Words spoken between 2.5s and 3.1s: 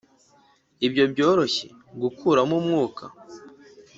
umwuka,